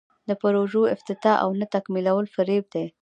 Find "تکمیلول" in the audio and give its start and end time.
1.75-2.25